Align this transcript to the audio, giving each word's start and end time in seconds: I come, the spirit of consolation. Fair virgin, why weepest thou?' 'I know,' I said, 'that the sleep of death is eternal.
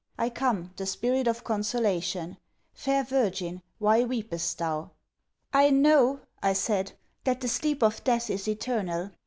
I 0.17 0.29
come, 0.31 0.71
the 0.77 0.87
spirit 0.87 1.27
of 1.27 1.43
consolation. 1.43 2.37
Fair 2.73 3.03
virgin, 3.03 3.61
why 3.77 4.03
weepest 4.03 4.57
thou?' 4.57 4.89
'I 5.53 5.69
know,' 5.69 6.19
I 6.41 6.53
said, 6.53 6.93
'that 7.23 7.39
the 7.41 7.47
sleep 7.47 7.83
of 7.83 8.03
death 8.03 8.31
is 8.31 8.47
eternal. 8.47 9.11